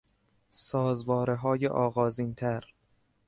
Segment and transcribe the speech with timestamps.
[0.49, 2.63] سازوارههای آغازین تر